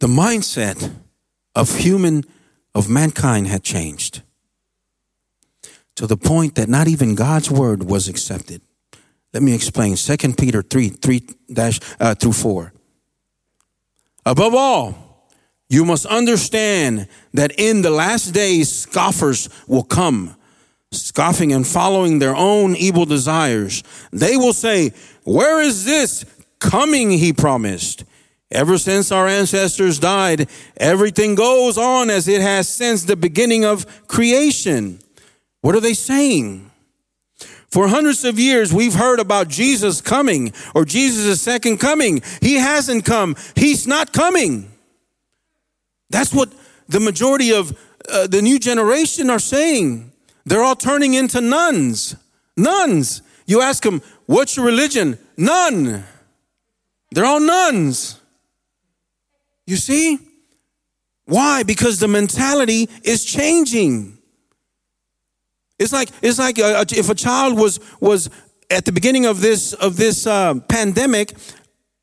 [0.00, 0.92] the mindset
[1.54, 2.24] of human
[2.74, 4.22] of mankind had changed
[5.94, 8.60] to the point that not even God's word was accepted.
[9.32, 9.96] Let me explain.
[9.96, 12.72] 2 Peter 3, 3 dash, uh, through 4.
[14.26, 15.26] Above all,
[15.68, 20.36] you must understand that in the last days scoffers will come,
[20.90, 23.84] scoffing and following their own evil desires.
[24.12, 26.24] They will say, Where is this
[26.58, 28.04] coming he promised?
[28.50, 34.08] Ever since our ancestors died, everything goes on as it has since the beginning of
[34.08, 34.98] creation.
[35.60, 36.69] What are they saying?
[37.70, 42.20] For hundreds of years, we've heard about Jesus coming or Jesus' second coming.
[42.40, 43.36] He hasn't come.
[43.54, 44.72] He's not coming.
[46.10, 46.52] That's what
[46.88, 47.78] the majority of
[48.10, 50.10] uh, the new generation are saying.
[50.44, 52.16] They're all turning into nuns.
[52.56, 53.22] Nuns.
[53.46, 55.18] You ask them, what's your religion?
[55.36, 56.04] None.
[57.12, 58.20] They're all nuns.
[59.66, 60.18] You see?
[61.26, 61.62] Why?
[61.62, 64.18] Because the mentality is changing.
[65.80, 68.28] It's like it's like a, if a child was was
[68.70, 71.32] at the beginning of this of this uh, pandemic,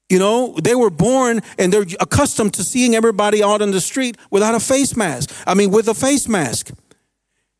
[0.10, 4.18] you know, they were born and they're accustomed to seeing everybody out on the street
[4.32, 5.32] without a face mask.
[5.46, 6.72] I mean, with a face mask.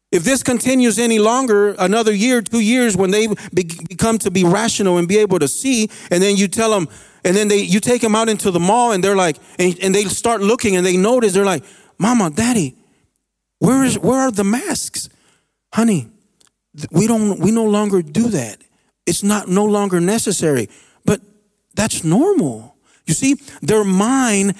[0.10, 4.45] If this continues any longer, another year, two years, when they be, become to be
[4.45, 6.88] rational and be able to see, and then you tell them,
[7.25, 9.93] and then they you take them out into the mall, and they're like, and, and
[9.93, 11.65] they start looking, and they notice they're like,
[11.99, 12.75] "Mama, Daddy,
[13.60, 15.10] where is where are the masks?"
[15.77, 16.09] Honey,
[16.89, 18.57] we don't we no longer do that.
[19.05, 20.69] It's not no longer necessary.
[21.05, 21.21] But
[21.75, 22.75] that's normal.
[23.05, 24.55] You see, their mind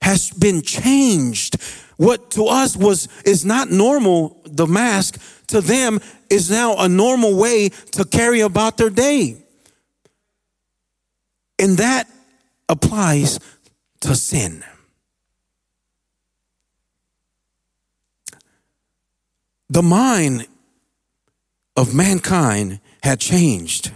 [0.00, 1.56] has been changed.
[1.96, 5.98] What to us was is not normal, the mask, to them
[6.30, 9.42] is now a normal way to carry about their day.
[11.58, 12.08] And that
[12.68, 13.40] applies
[14.02, 14.62] to sin.
[19.70, 20.46] The mind
[21.76, 23.92] of mankind had changed.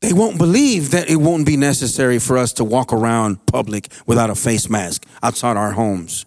[0.00, 4.30] They won't believe that it won't be necessary for us to walk around public without
[4.30, 6.24] a face mask outside our homes,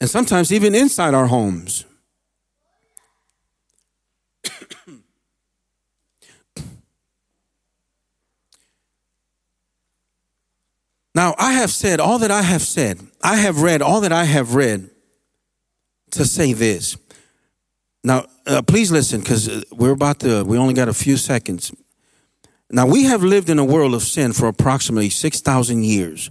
[0.00, 1.84] and sometimes even inside our homes.
[11.14, 13.00] now, I have said all that I have said.
[13.22, 14.88] I have read all that I have read
[16.12, 16.96] to say this.
[18.04, 21.72] Now, uh, please listen because uh, we're about to, we only got a few seconds.
[22.70, 26.30] Now, we have lived in a world of sin for approximately 6,000 years.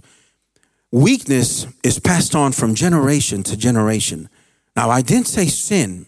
[0.90, 4.28] Weakness is passed on from generation to generation.
[4.76, 6.06] Now, I didn't say sin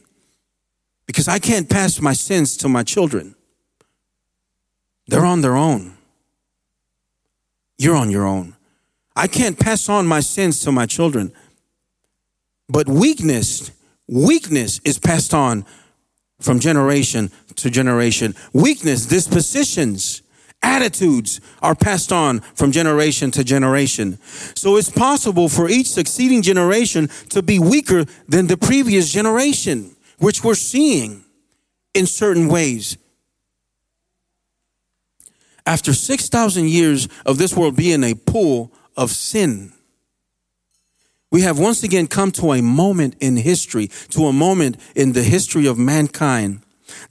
[1.07, 3.35] because I can't pass my sins to my children.
[5.07, 5.96] They're on their own.
[7.79, 8.57] You're on your own.
[9.16, 11.33] I can't pass on my sins to my children.
[12.68, 13.70] But weakness
[14.09, 15.64] Weakness is passed on
[16.40, 18.35] from generation to generation.
[18.53, 20.23] Weakness, dispositions,
[20.62, 24.19] attitudes are passed on from generation to generation.
[24.55, 30.42] So it's possible for each succeeding generation to be weaker than the previous generation, which
[30.42, 31.25] we're seeing
[31.92, 32.96] in certain ways.
[35.67, 39.73] After 6,000 years of this world being a pool of sin,
[41.35, 45.22] we have once again come to a moment in history, to a moment in the
[45.24, 46.62] history of mankind.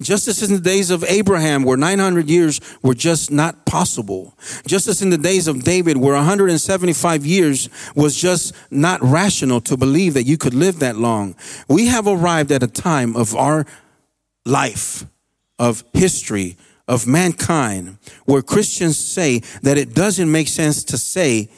[0.01, 4.33] Just as in the days of Abraham, where 900 years were just not possible.
[4.65, 9.75] Just as in the days of David, where 175 years was just not rational to
[9.75, 11.35] believe that you could live that long.
[11.67, 13.65] We have arrived at a time of our
[14.45, 15.03] life,
[15.59, 16.55] of history,
[16.87, 21.49] of mankind where Christians say that it doesn't make sense to say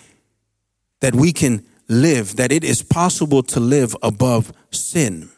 [1.01, 5.29] that we can live, that it is possible to live above sin.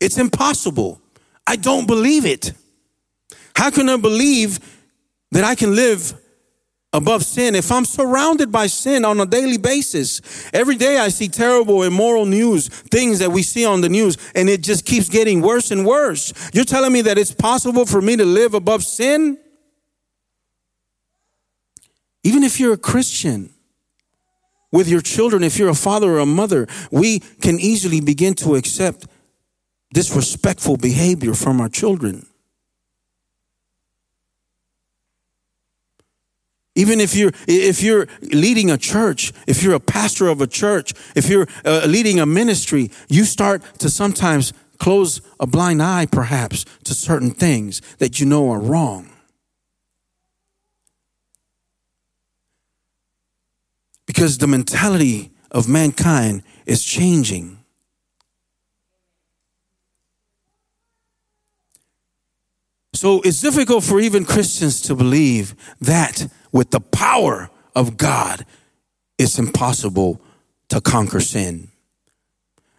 [0.00, 1.00] It's impossible.
[1.46, 2.52] I don't believe it.
[3.56, 4.58] How can I believe
[5.30, 6.14] that I can live
[6.92, 10.20] above sin if I'm surrounded by sin on a daily basis?
[10.52, 14.48] Every day I see terrible, immoral news, things that we see on the news, and
[14.48, 16.32] it just keeps getting worse and worse.
[16.52, 19.38] You're telling me that it's possible for me to live above sin?
[22.24, 23.53] Even if you're a Christian,
[24.74, 28.56] with your children, if you're a father or a mother, we can easily begin to
[28.56, 29.06] accept
[29.92, 32.26] disrespectful behavior from our children.
[36.74, 40.92] Even if you're if you're leading a church, if you're a pastor of a church,
[41.14, 46.64] if you're uh, leading a ministry, you start to sometimes close a blind eye perhaps
[46.82, 49.13] to certain things that you know are wrong.
[54.14, 57.58] Because the mentality of mankind is changing.
[62.92, 68.46] So it's difficult for even Christians to believe that with the power of God,
[69.18, 70.20] it's impossible
[70.68, 71.72] to conquer sin.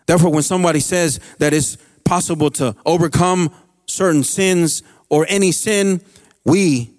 [0.08, 3.54] Therefore, when somebody says that it's possible to overcome
[3.88, 6.00] certain sins or any sin,
[6.46, 6.92] we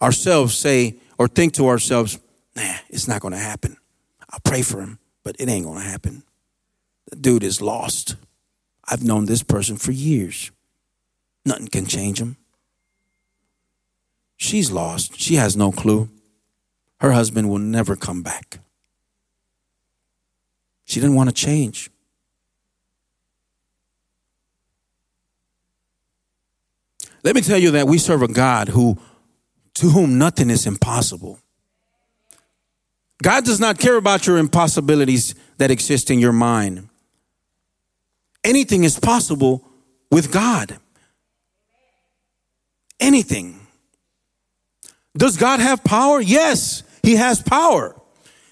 [0.00, 2.20] ourselves say or think to ourselves,
[2.54, 3.76] nah, it's not going to happen.
[4.30, 6.22] I'll pray for him, but it ain't to happen.
[7.10, 8.16] The dude is lost.
[8.84, 10.50] I've known this person for years.
[11.44, 12.36] Nothing can change him.
[14.36, 15.20] She's lost.
[15.20, 16.08] She has no clue.
[17.00, 18.60] Her husband will never come back.
[20.84, 21.90] She didn't want to change.
[27.22, 28.98] Let me tell you that we serve a God who
[29.74, 31.38] to whom nothing is impossible.
[33.22, 36.88] God does not care about your impossibilities that exist in your mind.
[38.42, 39.62] Anything is possible
[40.10, 40.78] with God.
[42.98, 43.60] Anything.
[45.16, 46.20] Does God have power?
[46.20, 47.94] Yes, He has power.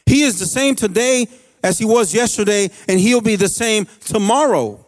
[0.04, 1.26] He is the same today
[1.62, 4.84] as He was yesterday, and He'll be the same tomorrow.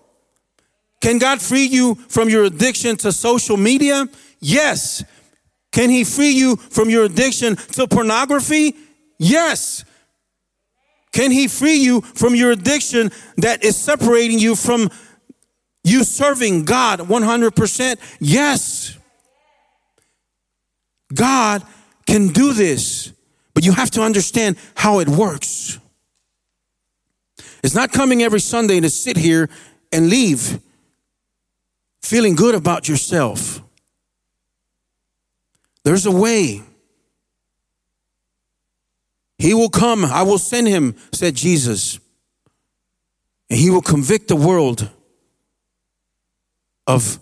[1.01, 4.07] Can God free you from your addiction to social media?
[4.41, 5.03] Yes.
[5.73, 8.75] Can He free you from your addiction to pornography?
[9.21, 9.85] Yes.
[11.13, 14.91] Can he free you from your addiction that is separating you from
[15.85, 17.97] you serving God 100%?
[18.19, 18.97] Yes.
[21.13, 21.63] God
[22.07, 23.13] can do this,
[23.53, 25.79] but you have to understand how it works.
[27.63, 29.51] It's not coming every Sunday to sit here
[29.93, 30.61] and leave
[32.01, 33.61] feeling good about yourself.
[35.85, 36.63] There's a way.
[39.41, 41.99] He will come, I will send him, said Jesus.
[43.49, 44.91] And he will convict the world
[46.87, 47.19] of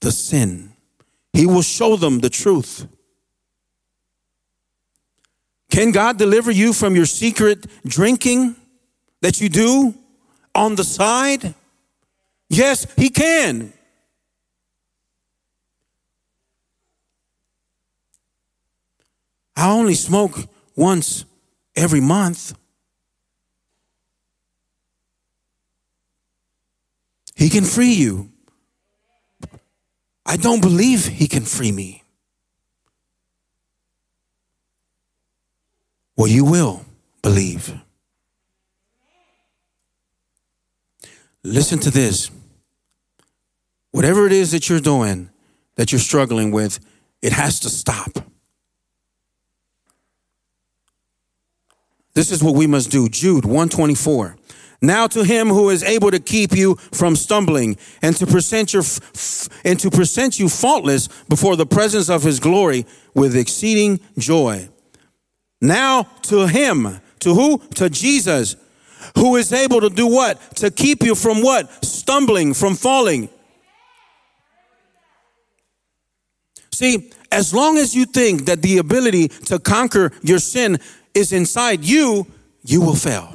[0.00, 0.72] the sin.
[1.32, 2.88] He will show them the truth.
[5.70, 8.56] Can God deliver you from your secret drinking
[9.20, 9.94] that you do
[10.52, 11.54] on the side?
[12.48, 13.72] Yes, He can.
[19.56, 21.24] I only smoke once
[21.76, 22.56] every month.
[27.34, 28.30] He can free you.
[30.26, 32.02] I don't believe he can free me.
[36.16, 36.84] Well, you will
[37.22, 37.74] believe.
[41.42, 42.30] Listen to this.
[43.90, 45.28] Whatever it is that you're doing,
[45.74, 46.78] that you're struggling with,
[47.20, 48.18] it has to stop.
[52.14, 53.08] This is what we must do.
[53.08, 54.36] Jude 124.
[54.80, 58.82] Now to him who is able to keep you from stumbling and to present your
[59.64, 64.68] and to present you faultless before the presence of his glory with exceeding joy.
[65.60, 67.58] Now to him, to who?
[67.76, 68.56] To Jesus,
[69.16, 70.38] who is able to do what?
[70.56, 71.84] To keep you from what?
[71.84, 73.30] Stumbling, from falling.
[76.72, 80.78] See, as long as you think that the ability to conquer your sin
[81.14, 82.26] is inside you,
[82.62, 83.34] you will fail.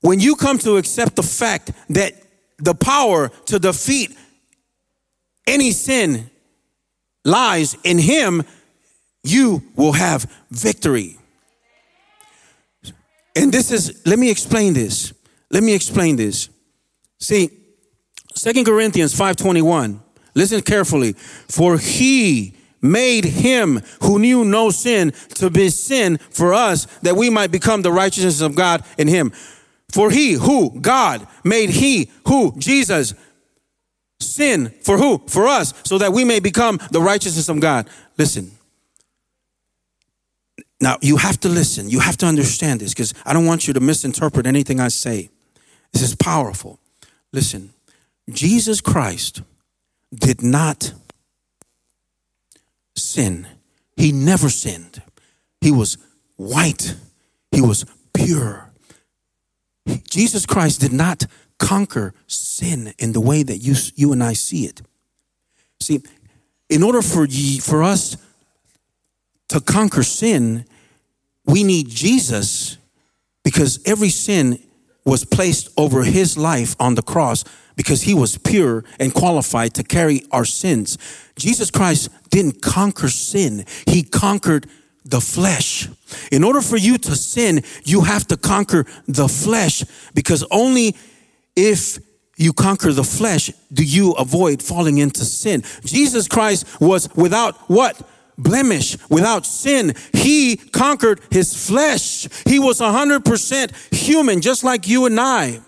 [0.00, 2.14] When you come to accept the fact that
[2.58, 4.16] the power to defeat
[5.46, 6.30] any sin
[7.24, 8.42] lies in Him,
[9.22, 11.18] you will have victory.
[13.34, 15.12] And this is, let me explain this.
[15.50, 16.48] Let me explain this.
[17.18, 17.50] See,
[18.34, 20.00] Second Corinthians 5.21,
[20.36, 21.14] Listen carefully.
[21.48, 22.54] For he
[22.90, 27.82] made him who knew no sin to be sin for us that we might become
[27.82, 29.32] the righteousness of God in him.
[29.92, 33.14] For he who God made he who Jesus
[34.20, 35.22] sin for who?
[35.26, 37.88] For us so that we may become the righteousness of God.
[38.18, 38.52] Listen.
[40.80, 41.88] Now you have to listen.
[41.88, 45.30] You have to understand this because I don't want you to misinterpret anything I say.
[45.92, 46.78] This is powerful.
[47.32, 47.72] Listen.
[48.30, 49.42] Jesus Christ
[50.12, 50.92] did not
[52.96, 53.46] sin.
[53.96, 55.02] He never sinned.
[55.60, 55.98] He was
[56.36, 56.96] white.
[57.52, 58.70] He was pure.
[60.10, 61.26] Jesus Christ did not
[61.58, 64.82] conquer sin in the way that you, you and I see it.
[65.80, 66.02] See,
[66.68, 68.16] in order for, ye, for us
[69.48, 70.64] to conquer sin,
[71.44, 72.78] we need Jesus
[73.44, 74.58] because every sin
[75.06, 77.44] was placed over his life on the cross
[77.76, 80.98] because he was pure and qualified to carry our sins.
[81.36, 84.66] Jesus Christ didn't conquer sin, he conquered
[85.04, 85.88] the flesh.
[86.32, 89.84] In order for you to sin, you have to conquer the flesh
[90.14, 90.96] because only
[91.54, 91.98] if
[92.36, 95.62] you conquer the flesh do you avoid falling into sin.
[95.84, 98.02] Jesus Christ was without what?
[98.38, 99.94] Blemish, without sin.
[100.12, 102.28] He conquered his flesh.
[102.46, 105.60] He was 100% human, just like you and I.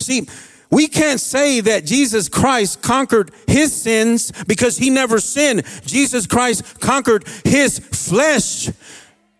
[0.00, 0.26] See,
[0.70, 5.64] we can't say that Jesus Christ conquered his sins because he never sinned.
[5.84, 8.68] Jesus Christ conquered his flesh.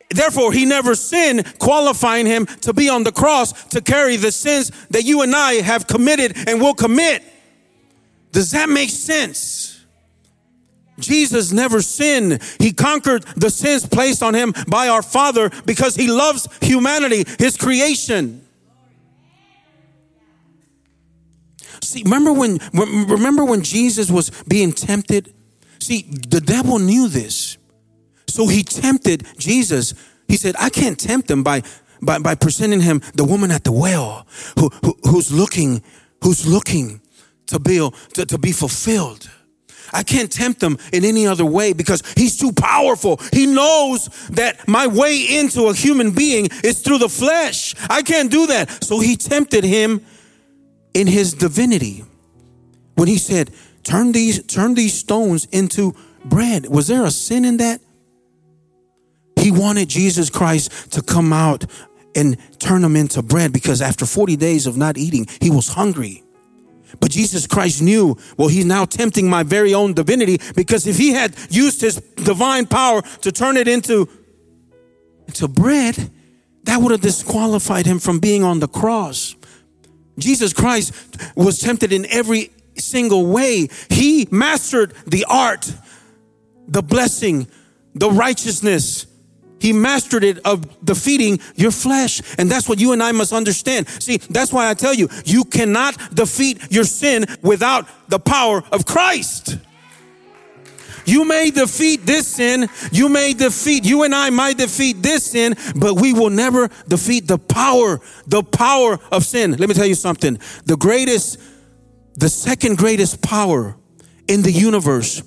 [0.08, 4.70] Therefore, he never sinned, qualifying him to be on the cross to carry the sins
[4.90, 7.24] that you and I have committed and will commit.
[8.30, 9.65] Does that make sense?
[10.98, 12.42] Jesus never sinned.
[12.58, 17.56] He conquered the sins placed on him by our Father because he loves humanity, his
[17.56, 18.46] creation.
[21.82, 25.32] See, remember when remember when Jesus was being tempted?
[25.78, 27.58] See, the devil knew this.
[28.28, 29.94] So he tempted Jesus.
[30.26, 31.62] He said, I can't tempt him by
[32.02, 34.26] by, by presenting him the woman at the well
[34.58, 35.82] who, who who's looking,
[36.22, 37.00] who's looking
[37.46, 39.30] to be, to, to be fulfilled.
[39.92, 43.20] I can't tempt him in any other way because he's too powerful.
[43.32, 47.74] He knows that my way into a human being is through the flesh.
[47.88, 48.84] I can't do that.
[48.84, 50.04] So he tempted him
[50.94, 52.04] in his divinity
[52.94, 53.50] when he said,
[53.82, 57.80] "Turn these turn these stones into bread." Was there a sin in that?
[59.38, 61.66] He wanted Jesus Christ to come out
[62.16, 66.24] and turn them into bread because after 40 days of not eating, he was hungry.
[67.00, 71.10] But Jesus Christ knew, well, he's now tempting my very own divinity because if he
[71.10, 74.08] had used his divine power to turn it into,
[75.26, 76.10] into bread,
[76.64, 79.34] that would have disqualified him from being on the cross.
[80.18, 80.92] Jesus Christ
[81.36, 83.68] was tempted in every single way.
[83.90, 85.72] He mastered the art,
[86.66, 87.48] the blessing,
[87.94, 89.05] the righteousness.
[89.58, 92.20] He mastered it of defeating your flesh.
[92.38, 93.88] And that's what you and I must understand.
[93.88, 98.84] See, that's why I tell you, you cannot defeat your sin without the power of
[98.86, 99.58] Christ.
[101.06, 102.68] You may defeat this sin.
[102.90, 107.28] You may defeat, you and I might defeat this sin, but we will never defeat
[107.28, 109.52] the power, the power of sin.
[109.52, 110.38] Let me tell you something.
[110.64, 111.38] The greatest,
[112.16, 113.76] the second greatest power
[114.26, 115.22] in the universe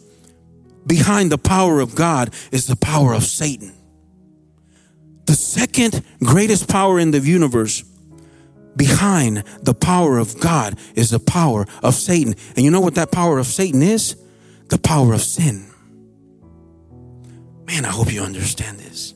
[0.85, 3.73] behind the power of God is the power of Satan.
[5.29, 7.83] The second greatest power in the universe
[8.75, 12.33] behind the power of God is the power of Satan.
[12.55, 14.15] And you know what that power of Satan is?
[14.69, 15.67] The power of sin.
[17.67, 19.13] Man, I hope you understand this.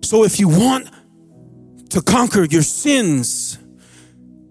[0.00, 0.88] So, if you want
[1.90, 3.58] to conquer your sins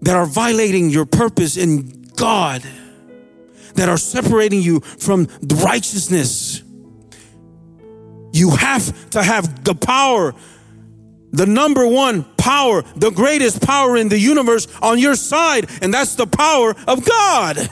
[0.02, 2.62] that are violating your purpose in God,
[3.74, 6.62] that are separating you from righteousness,
[8.34, 10.34] you have to have the power,
[11.30, 16.16] the number one power, the greatest power in the universe on your side, and that's
[16.16, 17.70] the power of God.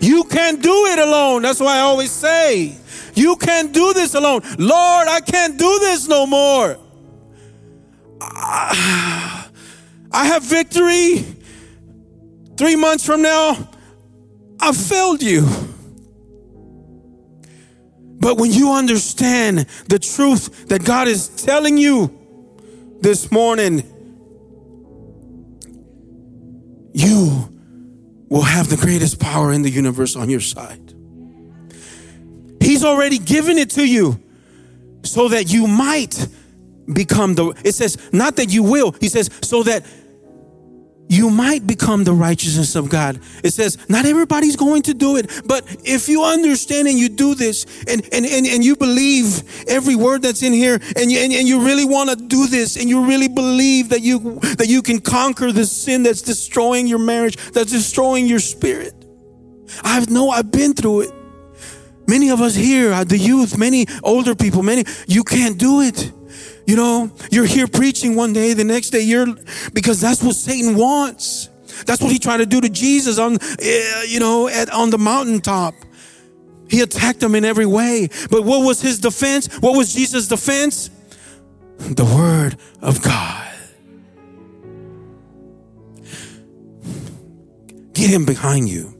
[0.00, 1.42] You can't do it alone.
[1.42, 2.76] That's why I always say,
[3.14, 4.42] you can't do this alone.
[4.56, 6.78] Lord, I can't do this no more.
[8.20, 9.48] I
[10.12, 11.24] have victory.
[12.56, 13.68] Three months from now,
[14.60, 15.71] I failed you.
[18.22, 22.16] But when you understand the truth that God is telling you
[23.00, 23.82] this morning,
[26.94, 27.52] you
[28.28, 30.94] will have the greatest power in the universe on your side.
[32.60, 34.22] He's already given it to you
[35.02, 36.28] so that you might
[36.92, 39.84] become the, it says, not that you will, he says, so that
[41.12, 43.20] you might become the righteousness of God.
[43.44, 47.34] It says, not everybody's going to do it, but if you understand and you do
[47.34, 51.30] this and, and, and, and you believe every word that's in here and you, and,
[51.30, 54.80] and you really want to do this and you really believe that you, that you
[54.80, 58.94] can conquer the sin that's destroying your marriage, that's destroying your spirit.
[59.82, 61.10] I know I've been through it.
[62.08, 66.10] Many of us here, uh, the youth, many older people, many, you can't do it.
[66.66, 69.26] You know, you're here preaching one day, the next day you're,
[69.72, 71.48] because that's what Satan wants.
[71.86, 74.98] That's what he tried to do to Jesus on, eh, you know, at, on the
[74.98, 75.74] mountaintop.
[76.68, 78.08] He attacked him in every way.
[78.30, 79.46] But what was his defense?
[79.60, 80.90] What was Jesus' defense?
[81.78, 83.48] The word of God.
[87.92, 88.98] Get him behind you.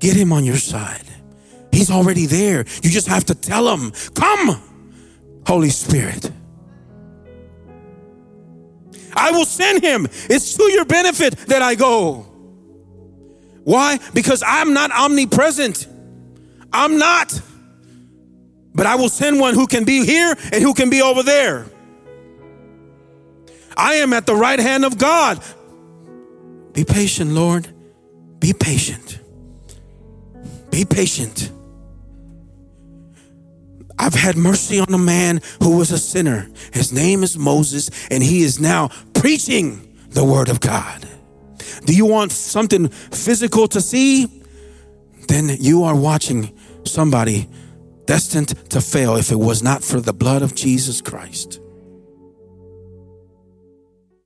[0.00, 1.04] Get him on your side.
[1.70, 2.64] He's already there.
[2.82, 4.60] You just have to tell him, come,
[5.46, 6.30] Holy Spirit.
[9.14, 10.06] I will send him.
[10.30, 12.26] It's to your benefit that I go.
[13.64, 13.98] Why?
[14.12, 15.86] Because I'm not omnipresent.
[16.72, 17.40] I'm not.
[18.74, 21.66] But I will send one who can be here and who can be over there.
[23.76, 25.42] I am at the right hand of God.
[26.72, 27.68] Be patient, Lord.
[28.38, 29.20] Be patient.
[30.70, 31.50] Be patient.
[33.98, 36.48] I've had mercy on a man who was a sinner.
[36.72, 41.06] His name is Moses, and he is now preaching the word of God.
[41.84, 44.42] Do you want something physical to see?
[45.28, 47.48] Then you are watching somebody
[48.06, 51.61] destined to fail if it was not for the blood of Jesus Christ.